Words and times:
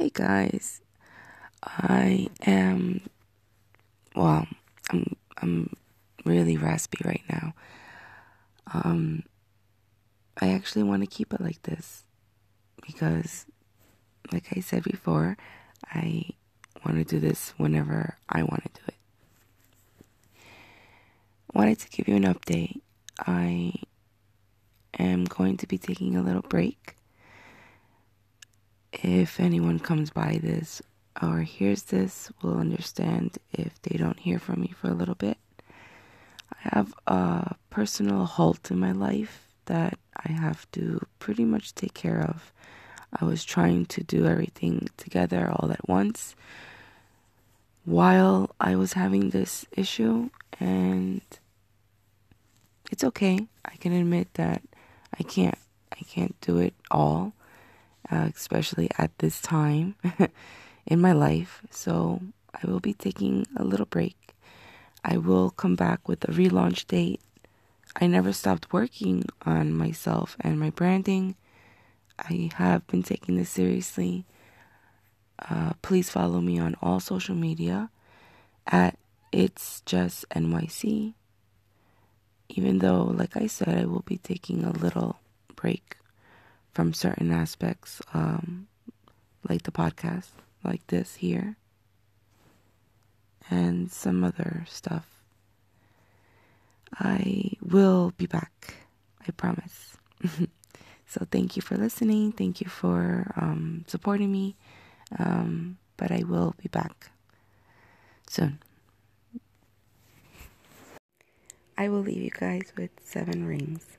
Hey 0.00 0.08
guys, 0.08 0.80
I 1.62 2.28
am 2.46 3.02
well. 4.16 4.46
I'm 4.88 5.14
I'm 5.36 5.76
really 6.24 6.56
raspy 6.56 7.02
right 7.04 7.22
now. 7.28 7.52
Um, 8.72 9.24
I 10.40 10.52
actually 10.52 10.84
want 10.84 11.02
to 11.02 11.06
keep 11.06 11.34
it 11.34 11.42
like 11.42 11.62
this 11.64 12.04
because, 12.80 13.44
like 14.32 14.46
I 14.56 14.60
said 14.60 14.84
before, 14.84 15.36
I 15.92 16.30
want 16.82 16.96
to 16.96 17.04
do 17.04 17.20
this 17.20 17.52
whenever 17.58 18.16
I 18.26 18.42
want 18.42 18.62
to 18.64 18.80
do 18.80 18.86
it. 18.88 18.94
Wanted 21.52 21.78
to 21.78 21.90
give 21.90 22.08
you 22.08 22.16
an 22.16 22.24
update. 22.24 22.80
I 23.26 23.74
am 24.98 25.26
going 25.26 25.58
to 25.58 25.66
be 25.66 25.76
taking 25.76 26.16
a 26.16 26.22
little 26.22 26.40
break. 26.40 26.96
If 29.02 29.40
anyone 29.40 29.78
comes 29.78 30.10
by 30.10 30.38
this 30.42 30.82
or 31.22 31.40
hears 31.40 31.84
this, 31.84 32.30
will 32.42 32.58
understand 32.58 33.38
if 33.52 33.80
they 33.82 33.96
don't 33.96 34.18
hear 34.18 34.38
from 34.38 34.60
me 34.60 34.74
for 34.78 34.88
a 34.88 34.94
little 34.94 35.14
bit. 35.14 35.38
I 36.52 36.74
have 36.74 36.94
a 37.06 37.54
personal 37.70 38.26
halt 38.26 38.70
in 38.70 38.78
my 38.78 38.92
life 38.92 39.48
that 39.66 39.98
I 40.16 40.32
have 40.32 40.70
to 40.72 41.06
pretty 41.18 41.44
much 41.44 41.74
take 41.74 41.94
care 41.94 42.20
of. 42.20 42.52
I 43.18 43.24
was 43.24 43.44
trying 43.44 43.86
to 43.86 44.02
do 44.02 44.26
everything 44.26 44.88
together 44.96 45.50
all 45.50 45.72
at 45.72 45.88
once 45.88 46.36
while 47.84 48.54
I 48.60 48.76
was 48.76 48.92
having 48.92 49.30
this 49.30 49.64
issue, 49.72 50.28
and 50.60 51.22
it's 52.90 53.02
okay. 53.04 53.48
I 53.64 53.76
can 53.76 53.92
admit 53.92 54.34
that 54.34 54.62
I 55.18 55.22
can't. 55.22 55.58
I 55.92 56.04
can't 56.04 56.38
do 56.40 56.58
it 56.58 56.74
all, 56.90 57.32
uh, 58.10 58.28
especially 58.34 58.90
at 58.98 59.16
this 59.18 59.40
time 59.40 59.94
in 60.86 61.00
my 61.00 61.12
life. 61.12 61.62
So 61.70 62.20
I 62.54 62.66
will 62.66 62.80
be 62.80 62.94
taking 62.94 63.46
a 63.56 63.64
little 63.64 63.86
break. 63.86 64.34
I 65.04 65.16
will 65.16 65.50
come 65.50 65.76
back 65.76 66.08
with 66.08 66.24
a 66.24 66.32
relaunch 66.32 66.86
date. 66.86 67.20
I 68.00 68.06
never 68.06 68.32
stopped 68.32 68.72
working 68.72 69.24
on 69.44 69.72
myself 69.72 70.36
and 70.40 70.60
my 70.60 70.70
branding. 70.70 71.36
I 72.18 72.50
have 72.54 72.86
been 72.86 73.02
taking 73.02 73.36
this 73.36 73.50
seriously. 73.50 74.26
Uh, 75.38 75.72
please 75.80 76.10
follow 76.10 76.40
me 76.40 76.58
on 76.58 76.76
all 76.82 77.00
social 77.00 77.34
media 77.34 77.90
at 78.66 78.98
it's 79.32 79.80
just 79.86 80.28
NYC. 80.30 81.14
Even 82.50 82.78
though, 82.78 83.04
like 83.04 83.36
I 83.36 83.46
said, 83.46 83.68
I 83.68 83.84
will 83.84 84.02
be 84.02 84.18
taking 84.18 84.64
a 84.64 84.72
little 84.72 85.20
break 85.54 85.96
from 86.72 86.92
certain 86.92 87.32
aspects, 87.32 88.00
um, 88.14 88.68
like 89.48 89.62
the 89.62 89.72
podcast, 89.72 90.28
like 90.64 90.86
this 90.86 91.16
here, 91.16 91.56
and 93.50 93.90
some 93.90 94.22
other 94.22 94.64
stuff. 94.68 95.06
I 96.98 97.52
will 97.62 98.12
be 98.16 98.26
back. 98.26 98.74
I 99.26 99.30
promise. 99.32 99.96
so 101.06 101.26
thank 101.30 101.56
you 101.56 101.62
for 101.62 101.76
listening. 101.76 102.32
Thank 102.32 102.60
you 102.60 102.68
for 102.68 103.32
um, 103.36 103.84
supporting 103.86 104.32
me. 104.32 104.56
Um, 105.18 105.78
but 105.96 106.10
I 106.10 106.22
will 106.26 106.54
be 106.62 106.68
back 106.68 107.10
soon. 108.28 108.58
I 111.76 111.88
will 111.88 112.00
leave 112.00 112.22
you 112.22 112.30
guys 112.30 112.72
with 112.76 112.90
seven 113.02 113.46
rings. 113.46 113.98